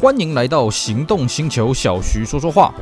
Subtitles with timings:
[0.00, 2.72] 欢迎来到行动星球，小徐说说话。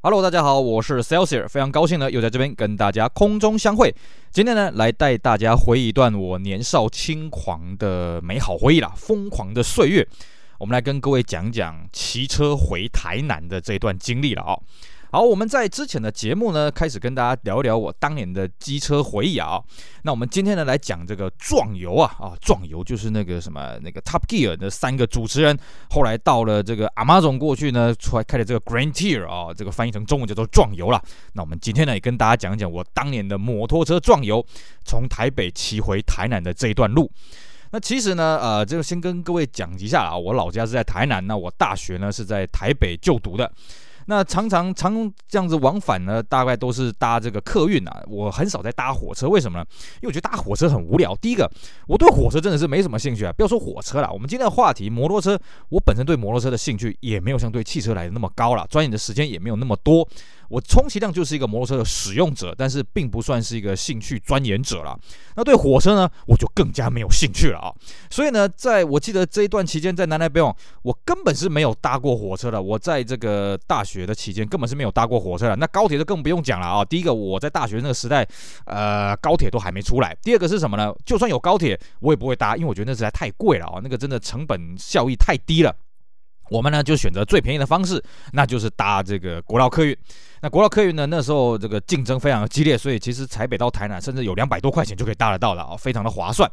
[0.00, 3.92] Hello，大家好，我是 Celsius，非常高兴呢，又在这边跟大家空中相会。
[4.30, 10.06] 今天呢，来带大家回忆一段我年少轻狂的美好回忆啦，疯狂的岁月。
[10.60, 14.56] 我们来跟各位讲讲骑车回台南的这段经历了啊。
[15.14, 19.62] 好，我们在之前的节目呢，开始跟大家聊一聊我当年的机车回忆啊。
[20.04, 25.54] 那我们今天呢，来讲这个壮游啊啊，壮游就是那个什么那个 Top Gear 的三个主持人，
[25.90, 30.98] 后来到了这个 Amazon 过去呢，出来开了这个 Grand Tier 啊，这个翻译成中文叫做壮游了。
[31.34, 34.42] 那我们今天呢，也跟大家讲一讲我当年的摩托车壮游，
[34.86, 37.12] 从台北骑回台南的这一段路。
[37.70, 43.52] 那其实呢，呃，这个先跟各位讲一下啊，我老家是在台南，那我大学呢是在台北就读的。
[44.06, 48.02] 那常常常这样子往返呢，大概都是搭这个客运啊。
[48.08, 49.64] 我很少在搭火车，为什么呢？
[50.00, 51.14] 因为我觉得搭火车很无聊。
[51.16, 51.50] 第一个，
[51.86, 53.32] 我对火车真的是没什么兴趣啊。
[53.32, 60.06] 不要说火车了，我们今天的话题摩托车，我本身对摩托车的兴趣也没有像对汽车来的那么高了，钻研的时间也没有那么多。
[60.52, 64.94] 我充其量就是一个摩托车的使用者，但是并不算是一个兴趣钻研者了。
[65.34, 67.72] 那对火车呢，我就更加没有兴趣了啊。
[68.10, 72.60] 所以呢，在我记得这一段期间，在南来北往，我根本是没有搭过火车的。
[72.60, 75.56] 我在这个大学的期间，根本是没有搭过火车的。
[75.56, 76.84] 那高铁就更不用讲了啊。
[76.84, 78.28] 第一个，我在大学那个时代，
[78.66, 80.14] 呃，高铁都还没出来。
[80.22, 80.94] 第二个是什么呢？
[81.06, 83.80] 就算有高铁，我也不会搭，因为我觉得那实在太贵了啊。
[83.82, 85.74] 那个真的成本效益太低了。
[86.50, 89.96] 我们呢就选择最便宜的方式，那就是搭这个国道客运。
[90.40, 96.50] 那国道客运呢，那时候这个竞争非常激烈，所以其实台北到台南甚至有两百多块钱就可以搭得到了啊，非常的划算。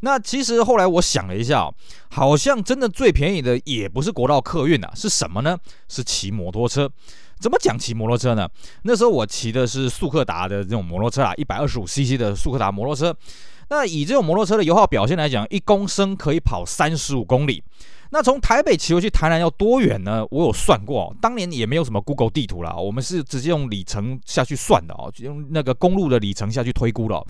[0.00, 1.68] 那其实后来我想了一下，
[2.10, 5.58] 好像真的最便宜的也不是国道客运啊，是什么呢？
[5.88, 6.88] 是骑摩托车。
[7.40, 8.48] 怎么讲骑摩托车呢？
[8.82, 13.14] 那时候我骑的是速克达的这种摩托车啊，一百二十五 CC 的速克达摩托车。
[13.70, 17.62] 那以这种摩托车的油耗表现来讲，一公升可以跑三十五公里。
[18.10, 20.26] 那从台北骑回去台南要多远呢？
[20.30, 27.24] 我有算过，当年也没有什么 Google 地图啦，我们是直接用里程下去算的哦，用那个公路的里程下去推估了。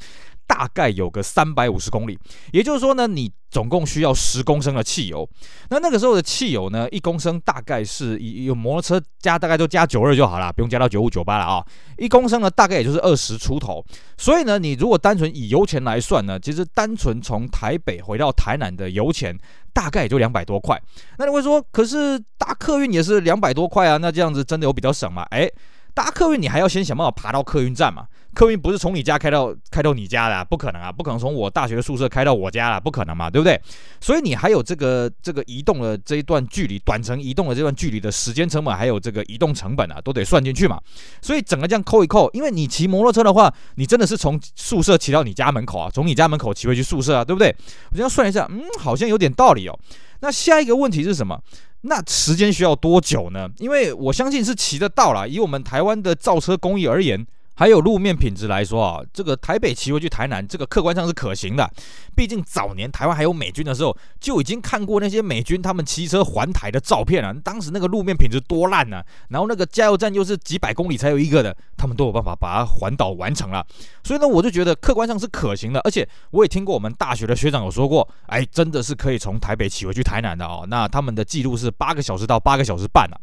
[0.49, 2.19] 大概有个三百五十公里，
[2.53, 5.29] 也就是说呢，你总共需要十公升的汽油。
[5.69, 11.65] 那那个时候的汽油呢，一公升大概是以有摩托车加大概都加九二就好了，不用加到九五九八了啊。
[11.99, 13.85] 一公升呢，大概也就是二十出头。
[14.17, 19.39] 所以呢，你如果单纯以油钱来算呢，其实单纯从台北回到台南的油钱
[19.75, 20.81] 大概也就两百多块。
[21.19, 23.99] 那你会说，可是搭客运也是两百多块啊？
[23.99, 25.23] 那这样子真的有比较省吗？
[25.31, 25.53] 诶。
[25.95, 28.07] 搭客运你还要先想办法爬到客运站嘛？
[28.35, 33.61] 客运不是从你家开到开到你家的啊，不可能啊，不可能从我大学宿舍开到我家了，不可能嘛，对不对？
[34.01, 40.81] 所以你还有这个这个移动的这一段距离，短程移动的这段距离的时间成本，还有这个移动成本啊，都得算进去嘛。
[41.21, 47.49] 所以整个这样扣一扣，因为你骑摩托车的话，你真的是从宿舍骑到你家门口啊，从你家门口骑回去宿舍啊，对不对？
[47.91, 49.77] 我这样算一下，嗯，好像有点道理哦。
[50.21, 51.41] 那下一个问题是什么？
[51.83, 53.49] 那时间需要多久呢？
[53.59, 55.27] 因为我相信是骑得到啦。
[55.27, 57.27] 以我们台湾的造车工艺而言。
[57.59, 61.69] 还有路面品质来说啊，这个台北骑回去台南，这个客观上是可行的。
[62.15, 67.35] 毕竟早年台湾还有美军的时候，就已经看过那些美军他们骑车环台的照片了。
[67.43, 73.67] 当时那个路面品质多烂呢，然后那个加油站又是几百公里才有一个的，他们都有办法把它环岛完成了。
[74.05, 75.81] 所以呢，我就觉得客观上是可行的。
[75.81, 80.65] 而且我也听过我们大学的学长有说过，哎，真的是可以从台北骑回去台南的哦。
[80.69, 83.19] 那他们的记录是八个小时到八个小时半啊。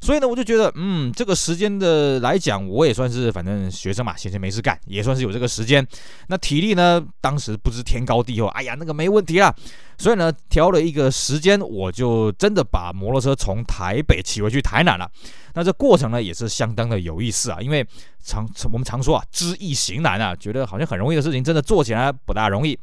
[0.00, 5.86] 所以呢，我就觉得，嗯，这个时间的来讲，我也算是反正学生嘛，闲闲没事干，也算是有这个时间。
[6.28, 9.52] 那体力呢，当时不知天高地厚，哎呀，那个没问题啦。
[9.98, 15.10] 所以呢，挑了一个时间，我就真的把摩托车从台北骑回去台南了。
[15.54, 17.84] 那这过程呢，也是相当的有意思啊，因为
[18.22, 22.78] 常我们常说啊，知易行难啊，觉得好像很容易的事情，真的做起来不大容易。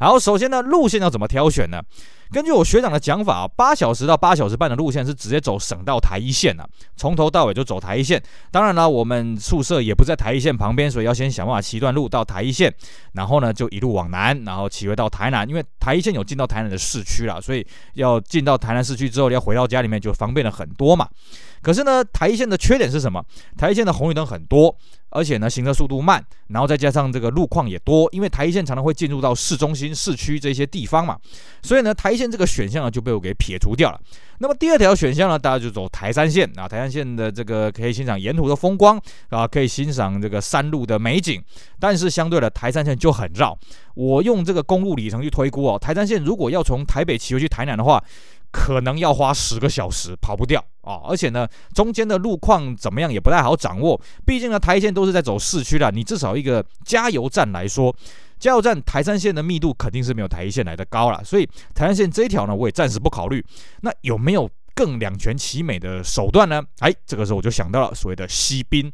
[0.00, 1.80] 然后首先呢，路线要怎么挑选呢？
[2.32, 8.20] 根据我学长的讲法啊，八小时到八小时半的路线是直接走省道台一线了，从头到尾就走台一线。
[8.50, 12.72] 当然了，我们宿舍也不在台一线旁边，所以要先想办法骑一段路到台一线，
[13.12, 15.48] 然后呢就一路往南，然后骑回到台南。
[15.48, 17.64] 因为台一线有进到台南的市区了，所以
[17.94, 21.08] 要进到台南市区之后，要回到家里面就方便了很多嘛。
[21.64, 23.24] 可是呢，台一线的缺点是什么？
[23.56, 24.76] 台一线的红绿灯很多，
[25.08, 31.16] 而且呢行车速度慢，然后再加上这个路况也多，因为台一线常常会进入到市中心、市区这些地方嘛，
[31.62, 33.98] 所以呢台一线这个选项呢就被我给撇除掉了。
[34.40, 39.00] 那么第二条选项呢，大家就走台三线啊，台三线的这个可以欣赏沿途的风光
[39.30, 41.42] 啊，可以欣赏这个山路的美景，
[41.80, 43.56] 但是相对的台三线就很绕。
[43.94, 48.02] 我用这个公路里程去推估哦，台三线如果要从台北骑回去台南的话。
[48.54, 51.02] 可能要花十个小时跑不掉啊！
[51.08, 54.00] 而且呢，中间的路况怎么样也不太好掌握。
[54.24, 57.92] 毕竟呢，台一线都是在走市区的，你至少一个加油站来说，
[58.38, 61.20] 加油站台三线的密度肯定是没有台一线来的高了。
[61.24, 63.44] 所以台三线这一条呢，我也暂时不考虑。
[63.80, 66.62] 那有没有更两全其美的手段呢？
[66.78, 68.92] 哎，这个时候我就想到了所谓的西滨。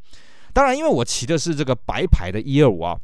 [0.54, 2.96] 当然，因为我骑的是这个白牌的一二五啊。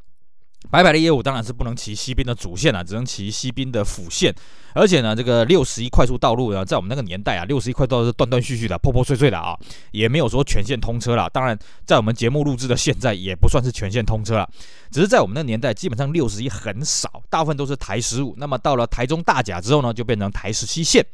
[0.68, 4.34] 白白的业务当然是不能骑西滨的主线啊，只能骑西滨的辅线。
[4.74, 9.56] 而且呢，这个六十一快速道路呢，在我们那个年代啊，六十一快速道路是断断续续的、破破碎碎的啊，
[9.92, 11.30] 也没有说全线通车了。
[11.30, 14.48] 当然，在我们节目录制的现在，也不算是全线通车了。
[14.90, 18.34] 只是在我们那个年代，基本上六十一很少，大部分都是台十五。
[18.36, 21.06] 那么到了台中大甲之后呢，就变成台十七线。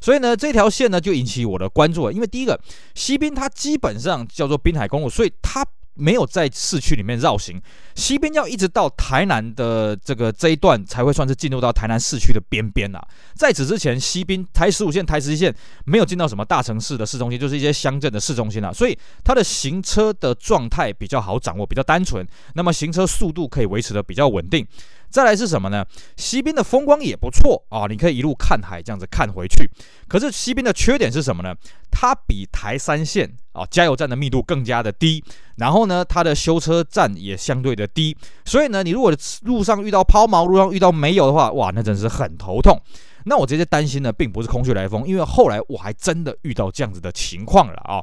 [0.00, 2.58] 所以呢，这条线呢就引起我的关注了，因为第一个，
[2.94, 5.66] 西滨它基本上叫做滨海公路，所以它。
[5.94, 7.60] 没有在市区里面绕行，
[7.94, 13.06] 西滨要一直到台南的这个这一段才会算是进入到台南市区的边边啊。
[13.34, 15.54] 在此之前，西滨台十五线、台十一线
[15.84, 18.72] 没有进到什么大城市的市中心，就是一些乡镇的市中心啊。
[18.72, 24.66] 所以它的行车的状态比较好掌握，比较单纯，那么行车速度可以维持的比较稳定。
[25.12, 25.84] 再来是什么呢？
[26.16, 29.68] 西滨的风光也不错啊，你可以一路看海这样子看回去。
[30.08, 31.54] 可是西滨的缺点是什么呢？
[31.90, 35.22] 它比台三线啊加油站的密度更加的低，
[35.56, 38.16] 然后呢，它的修车站也相对的低。
[38.46, 39.12] 所以呢，你如果
[39.42, 42.80] 路上遇到抛锚，路上遇到没有的话，哇，那真是很头痛。
[43.24, 48.02] 那我这些担心呢，并不是空穴来风，因为后来我还真的遇到这样子的情况了啊。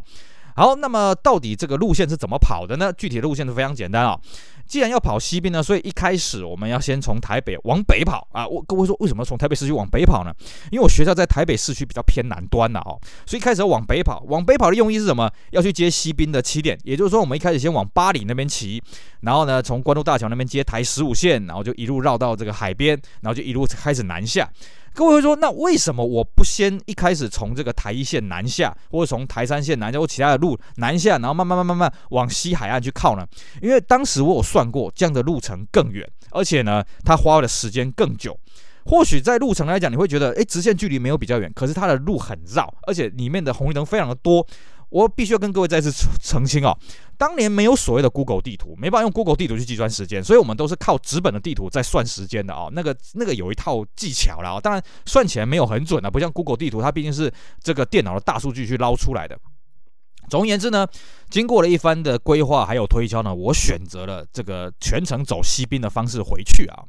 [0.56, 2.92] 好，那么到底这个路线是怎么跑的呢？
[2.94, 4.20] 具体的路线是非常简单啊。
[4.70, 8.48] 既然要跑西滨呢，所以一开始我们要先从台北往北跑啊。
[8.48, 10.32] 我各位说，为什么从台北市区往北跑呢？
[10.72, 14.24] 因为我学校在台北市区比较偏南端的哦，所以开始要往北跑。
[14.28, 15.28] 往北跑的用意是什么？
[15.50, 18.82] 要去接西滨的起点，也就是说，我们一开始先往八里那边骑，
[19.22, 24.48] 然后呢，从关渡大桥那边接台十五线，然后就一路绕到这个海边，然后就一路开始南下。
[24.94, 33.26] 各位会说，那为什么我不先一开始从这个台一线南下，或者从台三线南下，或其他的路南下，然后慢慢慢慢慢往西海岸去靠呢？
[33.62, 38.38] 因为当时我有算过，这样的路程更远，而且呢，它花的时间更久。
[38.86, 44.46] 或许在路程来讲，你会觉得，诶，直线距离没有比较远，可是它的路很绕，而且里面的红绿灯非常的多。
[44.90, 45.92] 我必须要跟各位再次
[46.22, 46.76] 澄清啊，
[47.18, 52.68] 当年没有所谓的 Google 地图，没办法用 Google 地图去计算时间，所以我们都是靠纸本的地图在算时间的啊。
[52.72, 57.32] 那个那个有一套技巧啦，当然算起来没有很准啊，不像 Google 地图，它毕竟是
[57.62, 59.38] 这个电脑的大数据去捞出来的。
[60.30, 60.88] 总而言之呢，
[61.30, 66.84] 经过了一番的规划还有推敲呢，我选择了这个全程走西滨的方式回去啊。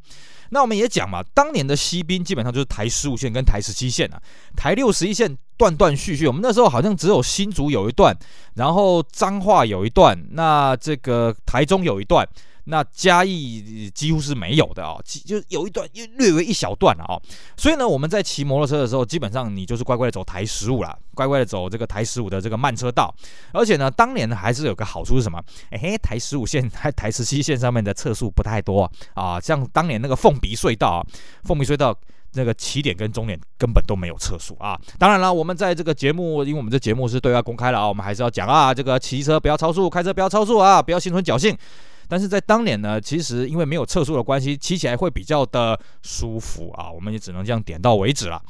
[0.50, 4.20] 那我们也讲嘛，当年的西滨基本上就是台十五线跟台十七线啊，
[4.56, 6.26] 台六十一线断断续续。
[6.26, 8.16] 我们那时候好像只有新竹有一段，
[8.54, 12.26] 然后彰化有一段，那这个台中有一段。
[12.70, 14.96] 那嘉义几乎是没有的啊，
[15.26, 15.86] 就有一段
[16.16, 17.18] 略微一小段了啊，
[17.56, 23.12] 所以呢，我们在骑摩托车的时候，基本上你就是乖乖的走台十五啦，乖乖的走这个台十五的这个慢车道。
[23.52, 25.42] 而且呢，当年呢还是有个好处是什么？
[25.70, 31.06] 哎，台十五线、台台十七线上面的测速不太多啊，像当年那个凤鼻隧道啊，
[31.42, 31.92] 凤鼻隧道
[32.34, 34.80] 那个起点跟终点根本都没有测速啊。
[34.96, 41.56] 当然了，我们在这个节目，因为我们这节目是对外公开了啊，我们还是要讲啊，这个骑车不要超速，开车不要超速啊，不要心存侥幸。
[42.10, 48.42] 但是在当年呢，其实因为没有测速的关系，骑起来会比较的舒服啊，我们也只能这样点到为止了。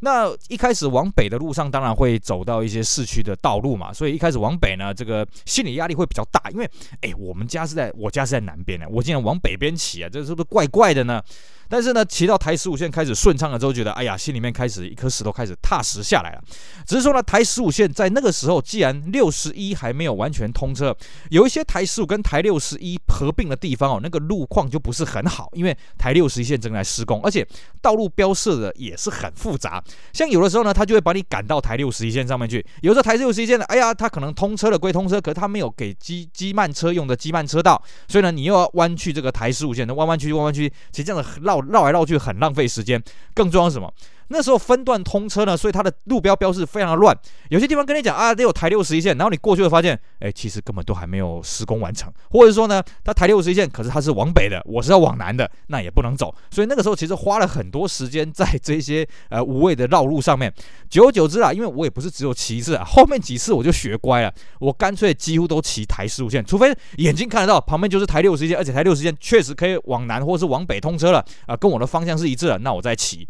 [0.00, 6.70] 那一开始往北的路上，当然会走到一些市区的道路嘛，所以一开始往北呢，这个心理压力会比较大，因为
[7.00, 11.22] 哎，我们家是在我家是在南边的，我竟然往北边骑啊，这是不是怪怪的呢？
[11.68, 16.42] 但是呢，骑到台十五线开始顺畅了之后，觉得哎呀，心里面开始一颗石头开始踏实下来了。
[16.86, 20.96] 只是说呢，台十五线在那个时候，既然六十一还没有完全通车，
[21.30, 27.46] 有一些台十五跟台六十一合并的地方哦，那个路况就不是很好，因为台六十一线正在施工，而且
[27.80, 29.82] 道路标示的也是很复杂。
[30.12, 41.55] 像有的时候呢，他就会把你赶到台六十一线上面去；有时候台六十一线呢，哎呀，他可能通车了归通车，可是他没有给机机慢车用的机慢车道，所以呢，你又要弯去这个台十五线，弯弯曲弯弯曲，其实这样子绕。
[41.62, 43.02] 绕来绕去很浪费时间，
[43.34, 43.92] 更重要是什么？
[44.28, 47.16] 那时候分段通车呢，所以它的路标标示非常的乱。
[47.48, 56.34] 有些地方跟你讲啊，得有台六十一线，然后你过去会发现，哎，其实根本都还没有施工完成，或者说呢，它台六十一线，可是它是往北的，我是要往南的，那也不能走。
[56.50, 60.52] 所以那个时候其实花了很多时间在这些 呃无谓的绕路上面。
[60.90, 73.26] 久而久之啊，因为我也不是只有骑一次啊，后面几次我就学乖了，我干脆几乎都骑台十五线，除非眼睛看得到旁边就是台六十一线，而且台六十一线确实可以往南或是往北通车了啊，跟我的方向是一致的，那我再骑。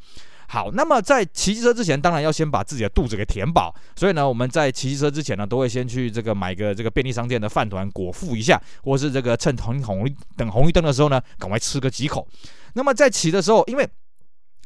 [0.48, 3.74] 好，那么在骑机车之前，当然要先把自己的肚子给填饱。
[3.96, 12.26] 所以呢，我们在骑机车之前呢，都会先去这个买个这个便利商店的饭团果腹一下，或是这个趁红红等红绿灯的时候呢，赶快吃个几口。
[12.74, 13.88] 那么在骑的时候，因为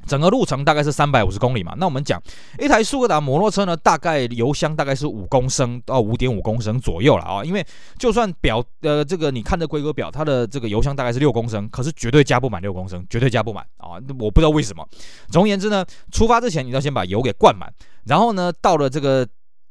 [0.06, 2.20] 整个路程大概是三百五十公里嘛，那我们讲
[2.58, 7.64] 一台速格达摩托车呢，大概油箱大概是五公升到五点五公升左右了啊，因为
[7.98, 14.86] 就算表呃这个你看的规格表，它的这个油箱大概是六公升，可是绝对加不满六公升，绝对加不满啊，我不知道为什么。
[15.28, 17.72] 总而言之呢，出发之前你要先把油给灌满，
[18.04, 19.26] 然后呢到了这个。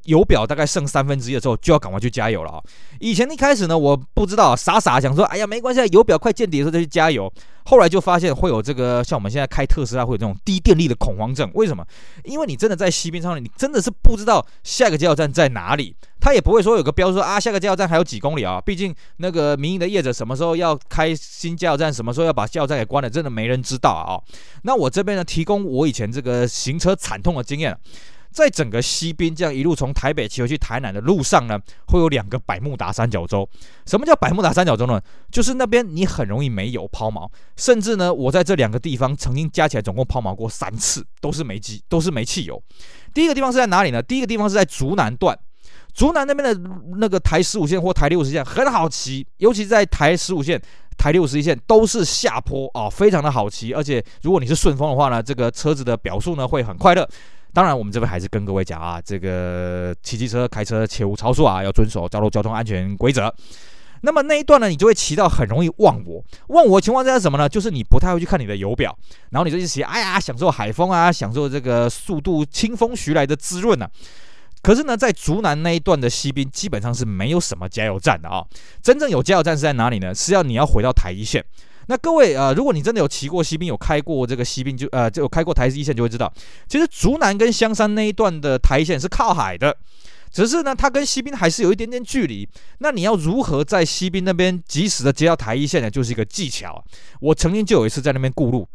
[0.10, 2.60] 油表大概剩三分之一的时候，就要赶快去加油了啊！
[3.00, 7.32] 以前一开始呢，我不知道，傻傻想说，哎呀，没关系，油表快见底的时候再去加油。
[7.66, 11.48] 后来就发现会有这个，像我们现在开特斯拉会有这种低电力的恐慌症。
[11.54, 11.86] 为什么？
[12.24, 18.60] 因为你真的在西边上面，你真的是不知道下一个加油站在哪里，他也不会说有个标说啊，下个加油站还有几公里啊。
[18.60, 24.18] 毕竟那个民营的业者什么时候要开新加油站，什么时候要把加油站给关了，真的没人知道啊。
[24.64, 27.78] 那我这边呢，提供我以前这个行车惨痛的经验。
[28.32, 33.48] 在整个西滨这样一路从台北骑回去台南的路上呢，会有两个百慕达三角洲。
[33.86, 35.02] 什么叫百慕达三角洲呢？
[35.32, 42.62] 就是那边你很容易没油抛锚，甚至呢，我在这两个地方曾经加起来总共抛锚过三次，都是没机， 都是没汽油。
[43.14, 44.02] 第一个地方是在哪里呢？
[44.02, 45.38] 第一个地方是在竹南段，
[45.94, 50.62] 竹南那边的那个台十五线或台六十线很好骑，尤其在台十五线、
[50.98, 53.74] 台六十一线都是下坡啊、非常的好骑。
[53.74, 57.10] 而且如果你是顺风的话呢，这个车子的表速呢会很快乐。
[57.54, 63.34] 当然，我们这边还是跟各位讲啊，这个骑机车、开车切勿超速啊，要遵守道路交通安全规则。
[64.02, 66.24] 那么那一段呢，你就会骑到很容易忘我。
[66.48, 67.50] 忘我的情况下是什么呢？
[67.50, 68.98] 就是你不太会去看你的油表，
[69.32, 73.90] 然后你就一直骑，哎呀，享受海风啊，享受这个速度清风徐来的滋润啊。
[74.62, 78.42] 可是呢，在竹南那一段的西滨，基本上是没有什么加油站的啊。
[78.82, 80.14] 真正有加油站是在哪里呢？
[80.14, 81.44] 是要你要回到台一线。
[81.90, 86.32] 那各位啊、如果你真的有骑过西滨，有开过这个西滨，就呃就有开过台一线，就会知道，
[86.68, 89.76] 其实竹南跟香山那一段的台一线是靠海的，
[90.32, 92.48] 只是呢，它跟西滨还是有一点点距离。
[92.78, 95.90] 那你要如何在西滨那边及时的接到台一线呢？
[95.90, 96.86] 就是一个技巧。
[97.22, 98.70] 我曾经就有一次在那边过路，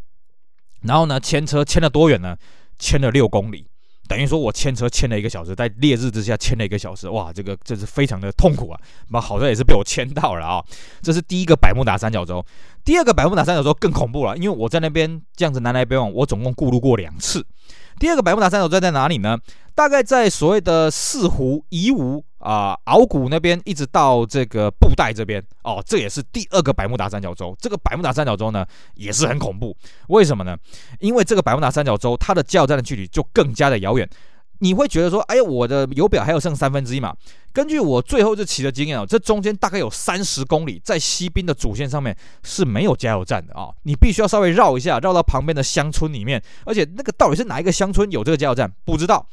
[0.83, 2.37] 然后呢，牵车牵了多远呢？
[2.81, 3.69] 牵了六公里。
[4.07, 8.79] 等于说，我牵车牵了一个小时，在烈日之下牵了一个小时，哇，这个这是非常的痛苦啊！
[9.11, 10.63] 那好在也是被我牵到了啊、
[11.03, 12.45] 这是第一个百慕达三角洲，
[12.85, 17.45] 第二个百慕达三角洲更恐怖了，因为我在那边这样子南来北往，我总共过路过两次。
[17.99, 19.39] 第二个百慕达三角洲在哪里呢？
[19.75, 27.57] 大概在所谓的四湖、宜吴啊、鳌谷那边，一直到这个布袋这边哦，这也是第二个百慕达三角洲。
[27.59, 29.75] 这个百慕达三角洲呢，也是很恐怖。
[30.09, 30.55] 为什么呢？
[31.01, 34.07] 因为这个百慕达三角洲，它的加油站的距离就更加的遥远。
[34.59, 37.15] 你会觉得说，哎，我的油表还有剩三分之一嘛？
[37.53, 49.27] 根据我最后这骑的经验哦，这中间大概有三十公里，在西滨的主线上面是没有加油站的啊、哦，你必须要稍微绕一下，绕到旁边的乡村里面，而且那个到底是哪一个乡村有这个加油站，不知道。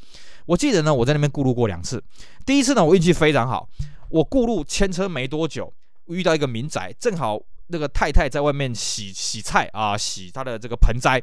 [0.46, 2.02] 我记得呢，我在那边过路过两次，
[2.44, 3.68] 第一次呢，我运气非常好，
[4.08, 5.72] 我过路牵车没多久，
[6.06, 7.40] 遇到一个民宅，正好。
[7.68, 11.22] 那个太太在外面洗洗菜啊，洗她的这个盆栽，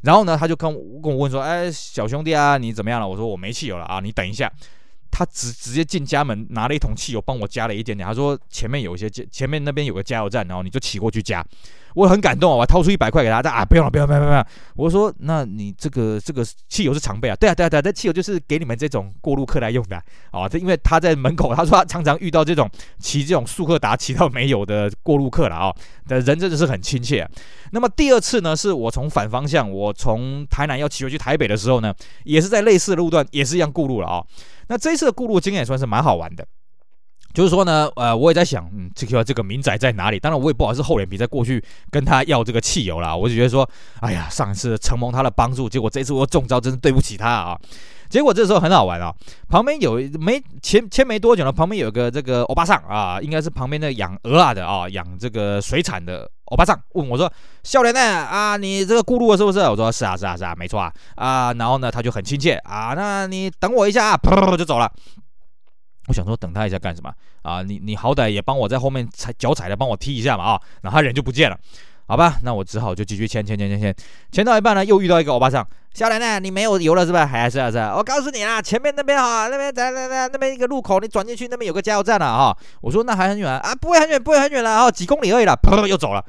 [0.00, 0.72] 然后呢，他就跟
[1.02, 4.50] 跟我问说：“哎，小兄弟啊，你怎么样了？”我说：“我没汽油了啊，你等一下。”
[5.10, 8.06] 他直直接进家门，拿了一桶汽油帮我加了一点点。
[8.06, 11.44] 他说：“前面有一些前面那边有个加油站，然后你就骑过去加。”
[11.96, 14.46] 我很感动，我掏出一百块给他，他啊，不用了，不用，不用，不用。
[14.76, 20.00] 我说：“那你这个这个汽油是常备啊？”“对啊，对啊，对啊，这汽油就是给你们这种过路客来用的
[20.30, 25.74] 啊。”这因为他在门口，他说他常常遇到这种骑这种速克达骑到没有的过路客了啊。
[26.06, 27.28] 的人真的是很亲切。
[27.72, 34.24] 那么第二次呢，是我从反方向，我从台南要骑回去台北的时候呢，也是在类似的路段，也是一样过路了啊。
[34.70, 36.46] 那这一次的顾路经验也算是蛮好玩的，
[37.34, 40.20] 就是说呢，呃，我也在想，嗯，这个这个民宅在哪里？
[40.20, 41.60] 当然，我也不好意思厚脸皮再过去
[41.90, 43.16] 跟他要这个汽油啦。
[43.16, 47.58] 我就觉得说，哎呀，上一次承蒙他的帮助，结果这次我中招，真是对不起他啊。
[48.10, 49.14] 结果这时候很好玩啊，
[49.48, 58.00] 旁边有没前前没多久呢，旁边有个这个欧巴桑啊，应该是旁边的养鹅啊的啊，养这个水产的欧巴桑，问我说：“少年呢？
[58.00, 64.90] 啊，你这个顾路了是不是？”我说：“是啊，是啊，是啊，没错啊。”啊，然后呢，他就很亲切啊，那你等我一下，噗噗噗就走了。
[66.08, 67.12] 我想说等他一下干什么
[67.42, 67.62] 啊？
[67.62, 70.60] 你你好歹也帮我在后面踩脚踩的帮我踢一下嘛啊！
[70.82, 71.56] 然后他人就不见了，
[72.08, 72.40] 好吧？
[72.42, 73.94] 那我只好就继续牵牵牵牵牵，
[74.32, 75.64] 牵到一半呢，又遇到一个欧巴桑。
[75.92, 76.38] 小雷呢？
[76.38, 77.26] 你没有油了是吧？
[77.26, 77.94] 还是啊是啊。
[77.96, 82.56] 我告诉你啊，前面那边哈，那边在那那那边一个路口，你转进去那边有个加油站了哈。
[82.80, 86.24] 我说那还很远啊，不会很远，不会很远了啊，几公里而已了，噗又走了。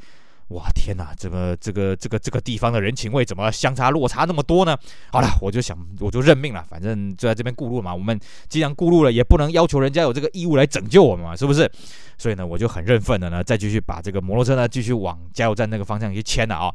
[0.49, 4.75] 哇天哪，这个这个这个这个地方的人情味怎么相差落差那么多呢？
[5.09, 7.93] 好了，我就想我就认命了，反正就在这边顾路嘛。
[7.93, 11.71] 我们既然顾路了，也不能要求人家有这个义务来拯救我们嘛，是不是？
[12.17, 16.73] 所以呢，我就很认份的呢，再继续把这个摩托车呢继续往加油站那个方向去牵了啊。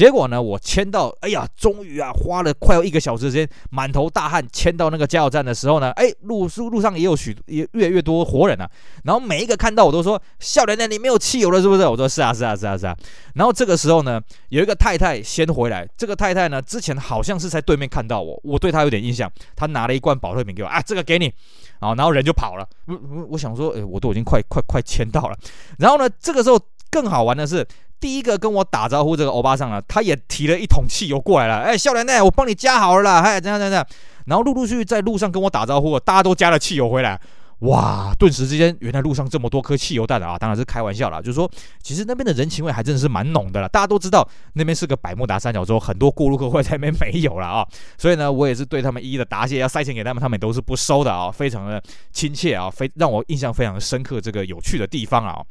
[0.00, 8.66] 结果呢，我签到，哎呀，终于啊，花了快要一个小时时间，满头大汗签到那个加油站的时候呢，哎，路路上也有许也越来越多活人啊。
[9.04, 12.96] 然后每一个看到我都说：“笑脸脸，你没有汽油了是不是？”我说：“是啊，是啊，是啊，是啊。”
[13.36, 15.86] 然后这个时候呢，有一个太太先回来。
[15.98, 19.30] 这个太太呢，之前好像是在对面看到我，我对她有点印象。
[19.54, 21.30] 她拿了一罐宝特瓶给我，啊，这个给你。
[21.78, 22.66] 然后人就跑了。
[22.86, 22.96] 我
[23.32, 25.36] 我想说，哎，我都已经快快快签到了。
[25.78, 26.58] 然后呢，这个时候
[26.90, 27.66] 更好玩的是，
[28.00, 31.58] 第一个跟我打招呼这个欧巴桑啊，他也提了一桶汽油过来了。
[31.60, 33.20] 哎，笑脸呢，我帮你加好了啦。
[33.20, 33.86] 哎，这样这样这样。
[34.26, 37.20] 然后陆陆续续在路上跟我打招呼，大家都加了汽油回来。
[37.60, 38.14] 哇！
[38.18, 40.38] 顿时之间，原来路上这么多颗汽油弹啊！
[40.38, 41.50] 当然是开玩笑啦，就是说，
[41.82, 43.68] 其实那边的人情味还真的是蛮浓的啦。
[43.68, 47.66] 大家都知道那边是个百慕达三角洲，很多过路客会在那边没有了啊。
[47.98, 54.18] 所以呢，我也是对他们一一的答谢，要塞钱给他们，他们也都是不收的啊，非常的亲切啊，非让我印象非常深刻。
[54.18, 55.42] 这个有趣的地方啊。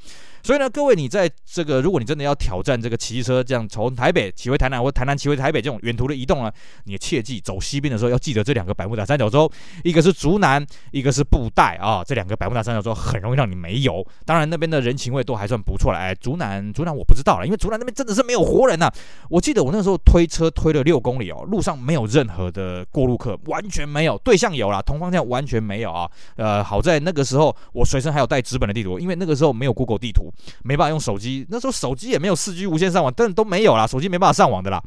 [0.49, 6.51] 所以呢，各位，你在这个，如果你真的要挑战这个骑车，这样从台北骑回台南，或台南骑回台北这种远途的移动呢，
[6.85, 9.47] 你切记走西边的时候要记得这两个百慕达三角洲，
[9.83, 14.03] 一个是竹南，一个是布袋啊，这两个百慕达三角洲很容易让你没油。
[14.25, 15.99] 当然那边的人情味都还算不错了。
[15.99, 18.91] 哎，竹南，竹南我不知道了，因为竹南那边真的是没有活人呐、
[19.29, 24.17] 我记得我那时候推车推了六公里哦，路上没有任何的过路客，完全没有。
[24.23, 26.09] 对向有啦，同方向完全没有啊。
[26.37, 30.33] 呃，好在那个时候我随身还有带纸本的地图，因为那个时候没有 Google 地图。
[30.63, 34.81] 没办法用手机，那时候手机也没有四 G 无线上网，但都没有啦，手机没办法上网的啦。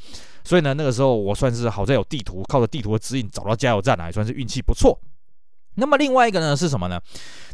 [0.45, 4.99] 所以呢，那个时候我算是好在有地图，靠着地图的指引找到加油站，还算是运气不错。
[5.77, 7.01] 那么另外一个呢是什么呢？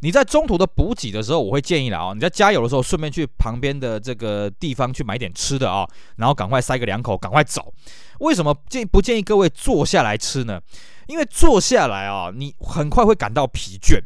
[0.00, 5.86] 你在中途的补给的时候，我会建议了啊，你在加油的时候顺便去旁边的这个地方去买点吃的啊，
[6.16, 7.72] 然后赶快塞个两口，赶快走。
[8.18, 10.60] 为什么建不建议各位坐下来吃呢？
[11.06, 14.00] 因为坐下来啊，你很快会感到疲倦。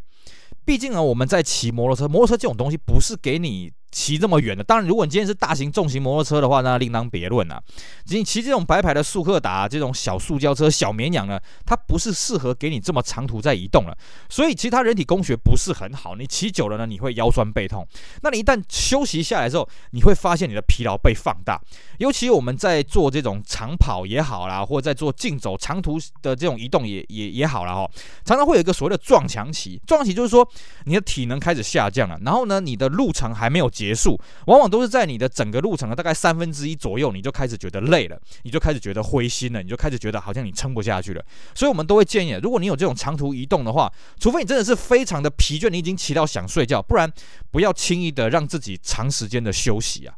[0.64, 3.72] 毕竟呢，我们在骑摩托车，摩托车这种东西不是给你。
[3.92, 7.62] 骑这么远的，当然，如果你今天是大型重型摩托车的话，那另当别论了。
[8.06, 13.96] 你骑这种白牌的速克达，这种小塑胶车、小绵羊呢，它不是适合给你这么长途在移动了。
[14.30, 16.16] 所以，其他人体工学不是很好。
[16.16, 17.86] 你骑久了呢，你会腰酸背痛。
[18.22, 21.60] 那你一旦休息下来之后，你会发现你的疲劳被放大。
[21.98, 27.74] 尤其我们在做这种长跑也好啦，或者在做竞走长途的这种移动也也也好啦。
[27.74, 27.90] 哈，
[28.24, 29.78] 常常会有一个所谓的撞墙期。
[29.86, 30.48] 撞墙期就是说
[30.86, 41.24] 你的体能开始下降了，然后呢，你的路程还没有结束，往往都是在你的整个路程的大概三分之一左右，你就开始觉得累了，你就开始觉得灰心了，你就开始觉得好像你撑不下去了。
[41.52, 47.12] 所以，我们都会建议，如果你有这种长途移动的话，除非你真的是非常的疲倦，你已经骑到想睡觉，不然
[47.50, 50.14] 不要轻易的让自己长时间的休息啊。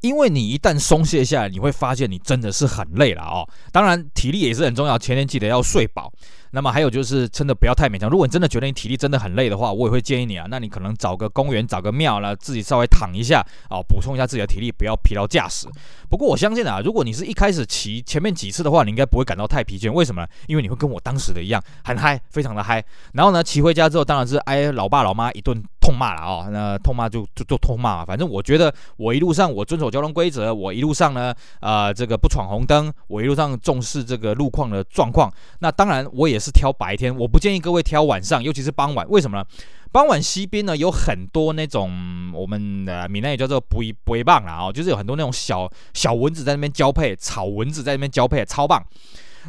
[0.00, 3.48] 因为你一旦松懈下来，你会发现你真的是很累了哦。
[3.72, 6.12] 当然，体力也是很重要，前天记得要睡饱。
[6.52, 8.10] 那么还有就是，真的不要太勉强。
[8.10, 15.68] 如果你真的觉得你体力真的很累的话，我也会建议你啊，那你可能找个公园，找个庙了，自己稍微躺一下啊，补充一下自己的体力，不要疲劳驾驶。
[16.08, 19.92] 不过我相信啊，如果你是一开始骑前面几次的话，你应该不会感到太疲倦。
[19.92, 20.26] 为什么？
[20.48, 22.84] 因为你会跟我当时的一样，很嗨，非常的嗨。
[23.12, 26.48] 然后呢，骑回家之后，当然是挨老爸老妈一顿痛骂了啊。
[26.50, 28.04] 那痛骂就就就痛骂嘛。
[28.04, 35.32] 反正我觉得我一路上我遵守交通规则，我一路上呢，呃，这个不闯红灯，我一路上重视这个路况的状况。
[35.58, 37.14] 那当然我也是挑白天。
[37.16, 39.06] 我不建议各位挑晚上，尤其是傍晚。
[39.08, 39.44] 为什么呢？
[39.92, 41.90] 傍晚西边呢，有很多那种
[42.32, 48.84] 我们的闽南也叫做“不一不一棒”啦，哦，就是有很多那种小小蚊子在那边交配，草蚊子在那边交配，超棒。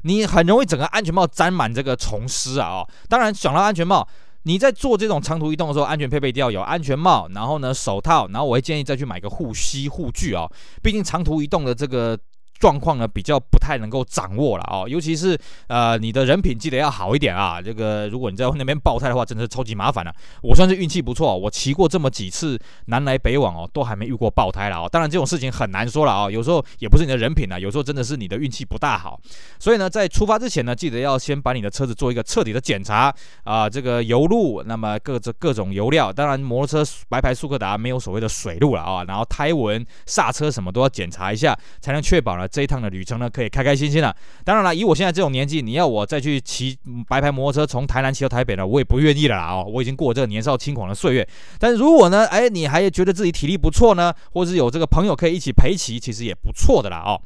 [0.03, 2.69] 你很容易整个安全帽沾满这个虫丝啊！
[2.69, 4.07] 哦，当然讲到安全帽，
[4.43, 10.51] 你在做这种长途移动的时候，安全配备一定要有安全帽，然后呢手套，然后我会建议再去买个护膝护具哦，
[10.81, 12.17] 毕竟长途移动的这个。
[12.61, 15.35] 状况呢比较不太能够掌握了哦，尤其是
[15.67, 17.59] 呃你的人品记得要好一点啊。
[17.59, 20.13] 这个如果你在那边爆胎的话，真的是超级麻烦了。
[20.43, 24.87] 我算是运气不错，我骑过这么几次南来北往哦，都还没遇过爆胎了哦。
[24.87, 29.19] 当然这种事情很难说了啊，有时候也不是你的人品啊，有时候真的是你的运气不大好。
[29.59, 33.11] 所以呢，在出发之前呢，记得要先把你的车子做一个彻底的检查
[33.43, 42.47] 啊，这个油路，那么各这各种油料，当然摩托车白牌速克达没有所谓的水路了啊，然后胎纹、刹车什么都要检查一下，才能确保呢。
[42.51, 44.15] 这一趟的旅程呢，可以开开心心的。
[44.43, 49.65] 当然了，以我现在这种年纪，你要我再去骑白牌摩托车从台南骑到台北呢，我也不愿意了啦哦。
[49.67, 51.27] 我已经过这个年少轻狂的岁月。
[51.57, 57.19] 但如果呢，哎，你还觉得自己体力不错呢，或者是有这个朋友可以一起陪骑，其实也不错的啦哦。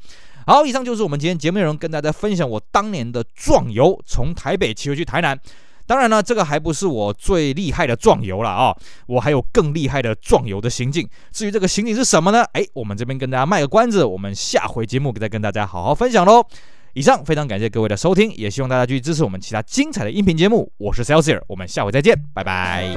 [0.46, 5.36] 好，以上就是我们今天节目内容，跟大家分享我当年的壮游，从台北骑回去台南。
[5.86, 11.08] 当然呢，这个还不是我最厉害的壮游了啊、我还有更厉害的壮游的行径。
[11.32, 12.44] 至于这个行径是什么呢？
[12.52, 16.44] 哎，我们这边跟大家卖个关子，我们下回节目再跟大家好好分享喽。
[16.94, 20.72] 以上非常感谢各位的收听，也希望大家继续支持我们其他精彩的音频节目。
[20.78, 22.96] 我是 Celsius，我们下回再见，拜拜。